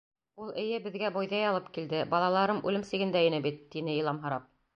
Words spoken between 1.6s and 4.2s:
килде, балаларым үлем сигендә ине бит, тине